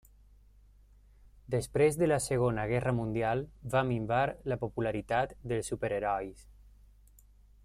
Després 1.55 1.99
de 1.99 2.07
la 2.09 2.17
Segona 2.29 2.65
Guerra 2.73 2.95
Mundial, 3.01 3.45
va 3.77 3.85
minvar 3.93 4.25
la 4.53 4.61
popularitat 4.67 5.41
dels 5.53 5.75
superherois. 5.75 6.47